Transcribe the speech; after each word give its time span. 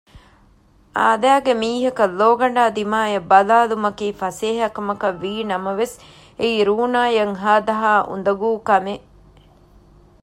އާދައިގެ 0.97 1.53
މީހަކަށް 1.61 2.15
ލޯގަނޑާ 2.19 2.63
ދިމާއަށް 2.77 3.27
ބަލާލުމަކީ 3.31 4.07
ފަސޭހަކަމަކަށް 4.21 5.19
ވީނަމަވެސް 5.23 5.95
އެއީ 6.39 6.57
ރޫނާއަށް 6.69 7.35
ހާދަހާ 7.43 7.91
އުނދަގޫ 8.09 8.49
ކަމެއް 8.67 9.05